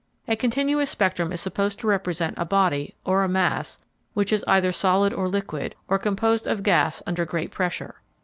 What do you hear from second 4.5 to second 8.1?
solid or liquid, or composed of gas under great pressure.